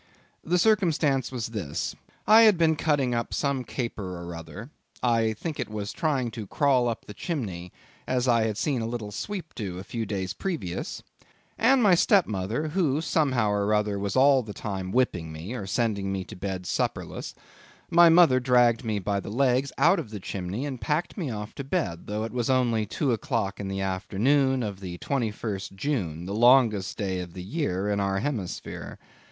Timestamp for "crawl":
6.47-6.87